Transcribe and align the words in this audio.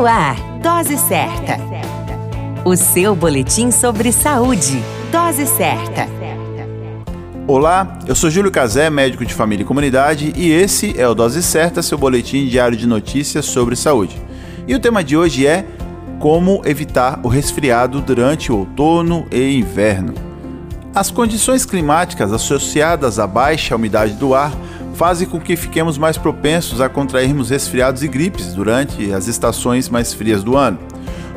No 0.00 0.06
ar, 0.06 0.34
Dose 0.62 0.96
Certa. 0.96 1.58
O 2.64 2.74
seu 2.74 3.14
boletim 3.14 3.70
sobre 3.70 4.10
saúde. 4.12 4.82
Dose 5.12 5.44
Certa. 5.46 6.08
Olá, 7.46 7.98
eu 8.06 8.14
sou 8.14 8.30
Júlio 8.30 8.50
Cazé, 8.50 8.88
médico 8.88 9.26
de 9.26 9.34
família 9.34 9.62
e 9.62 9.66
comunidade, 9.66 10.32
e 10.34 10.50
esse 10.50 10.98
é 10.98 11.06
o 11.06 11.14
Dose 11.14 11.42
Certa, 11.42 11.82
seu 11.82 11.98
boletim 11.98 12.46
diário 12.46 12.78
de 12.78 12.86
notícias 12.86 13.44
sobre 13.44 13.76
saúde. 13.76 14.16
E 14.66 14.74
o 14.74 14.80
tema 14.80 15.04
de 15.04 15.18
hoje 15.18 15.46
é 15.46 15.66
como 16.18 16.62
evitar 16.64 17.20
o 17.22 17.28
resfriado 17.28 18.00
durante 18.00 18.50
o 18.50 18.60
outono 18.60 19.26
e 19.30 19.58
inverno. 19.58 20.14
As 20.94 21.10
condições 21.10 21.66
climáticas 21.66 22.32
associadas 22.32 23.18
à 23.18 23.26
baixa 23.26 23.76
umidade 23.76 24.14
do 24.14 24.34
ar 24.34 24.50
fazem 25.00 25.26
com 25.26 25.40
que 25.40 25.56
fiquemos 25.56 25.96
mais 25.96 26.18
propensos 26.18 26.78
a 26.78 26.86
contrairmos 26.86 27.48
resfriados 27.48 28.02
e 28.02 28.08
gripes 28.08 28.52
durante 28.52 29.10
as 29.14 29.28
estações 29.28 29.88
mais 29.88 30.12
frias 30.12 30.44
do 30.44 30.58
ano. 30.58 30.78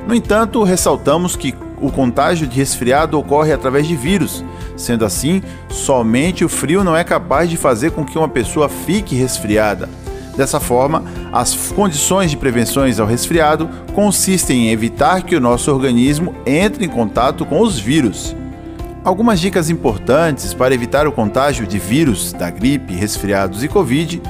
No 0.06 0.14
entanto, 0.14 0.62
ressaltamos 0.64 1.38
que 1.38 1.56
o 1.80 1.90
contágio 1.90 2.46
de 2.46 2.58
resfriado 2.58 3.18
ocorre 3.18 3.54
através 3.54 3.88
de 3.88 3.96
vírus. 3.96 4.44
Sendo 4.76 5.06
assim, 5.06 5.42
somente 5.70 6.44
o 6.44 6.50
frio 6.50 6.84
não 6.84 6.94
é 6.94 7.06
capaz 7.06 7.50
de 7.50 7.56
fazer 7.56 7.92
com 7.92 8.04
que 8.04 8.18
uma 8.18 8.28
pessoa 8.28 8.68
fique 8.68 9.16
resfriada. 9.16 9.88
Dessa 10.36 10.60
forma, 10.60 11.02
as 11.32 11.56
condições 11.72 12.32
de 12.32 12.36
prevenções 12.36 13.00
ao 13.00 13.08
resfriado 13.08 13.70
consistem 13.94 14.68
em 14.68 14.72
evitar 14.72 15.24
que 15.24 15.38
o 15.38 15.40
nosso 15.40 15.72
organismo 15.72 16.36
entre 16.46 16.84
em 16.84 16.90
contato 16.90 17.46
com 17.46 17.62
os 17.62 17.80
vírus. 17.80 18.36
Algumas 19.04 19.42
dicas 19.42 19.70
importantes 19.70 20.54
para 20.54 20.74
evitar 20.74 21.06
o 21.06 21.12
contágio 21.12 21.68
de 21.68 21.78
vírus 21.78 22.32
da 22.32 22.50
gripe, 22.50 22.94
resfriados 22.94 23.62
e 23.62 23.68
Covid 23.68 24.22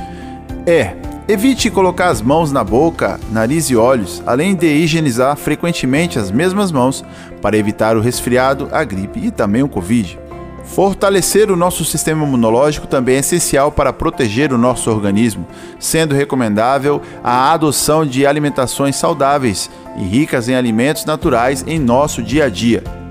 é: 0.65 0.95
evite 1.27 1.69
colocar 1.69 2.09
as 2.09 2.23
mãos 2.23 2.51
na 2.51 2.63
boca, 2.63 3.19
nariz 3.31 3.69
e 3.69 3.75
olhos, 3.75 4.23
além 4.25 4.55
de 4.55 4.65
higienizar 4.65 5.37
frequentemente 5.37 6.17
as 6.17 6.31
mesmas 6.31 6.71
mãos 6.71 7.05
para 7.39 7.55
evitar 7.55 7.95
o 7.95 8.01
resfriado, 8.01 8.67
a 8.71 8.83
gripe 8.83 9.19
e 9.19 9.29
também 9.29 9.61
o 9.61 9.69
Covid. 9.69 10.19
Fortalecer 10.63 11.51
o 11.51 11.55
nosso 11.55 11.85
sistema 11.85 12.25
imunológico 12.25 12.87
também 12.87 13.17
é 13.17 13.19
essencial 13.19 13.71
para 13.71 13.93
proteger 13.93 14.51
o 14.51 14.57
nosso 14.57 14.89
organismo, 14.89 15.45
sendo 15.77 16.15
recomendável 16.15 16.99
a 17.23 17.51
adoção 17.51 18.03
de 18.03 18.25
alimentações 18.25 18.95
saudáveis 18.95 19.69
e 19.97 20.03
ricas 20.03 20.49
em 20.49 20.55
alimentos 20.55 21.05
naturais 21.05 21.63
em 21.67 21.77
nosso 21.77 22.23
dia 22.23 22.45
a 22.45 22.49
dia. 22.49 23.02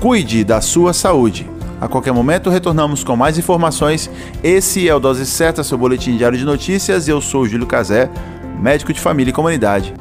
Cuide 0.00 0.44
da 0.44 0.60
sua 0.60 0.92
saúde. 0.92 1.48
A 1.80 1.88
qualquer 1.88 2.12
momento 2.12 2.50
retornamos 2.50 3.04
com 3.04 3.16
mais 3.16 3.38
informações. 3.38 4.10
Esse 4.42 4.88
é 4.88 4.94
o 4.94 5.00
Dose 5.00 5.26
Certa, 5.26 5.62
seu 5.62 5.76
boletim 5.76 6.16
diário 6.16 6.38
de 6.38 6.44
notícias. 6.44 7.08
Eu 7.08 7.20
sou 7.20 7.46
Júlio 7.46 7.66
Cazé, 7.66 8.10
médico 8.58 8.92
de 8.92 9.00
família 9.00 9.30
e 9.30 9.34
comunidade. 9.34 9.94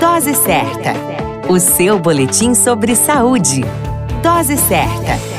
Dose 0.00 0.34
Certa, 0.34 0.94
o 1.48 1.58
seu 1.60 1.98
boletim 1.98 2.54
sobre 2.54 2.96
saúde. 2.96 3.64
Dose 4.22 4.56
Certa. 4.56 5.35